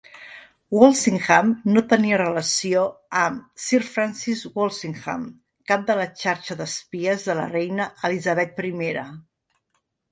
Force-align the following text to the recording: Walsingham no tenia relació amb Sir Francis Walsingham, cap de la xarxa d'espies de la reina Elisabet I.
Walsingham 0.75 1.51
no 1.75 1.83
tenia 1.91 2.19
relació 2.21 2.81
amb 3.25 3.61
Sir 3.67 3.81
Francis 3.91 4.43
Walsingham, 4.57 5.29
cap 5.73 5.85
de 5.91 6.01
la 6.03 6.09
xarxa 6.25 6.59
d'espies 6.65 7.31
de 7.31 7.39
la 7.43 7.49
reina 7.57 7.91
Elisabet 8.13 8.69
I. 8.75 8.79